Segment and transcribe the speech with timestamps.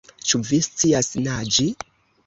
[0.29, 1.71] Ĉu vi scias naĝi?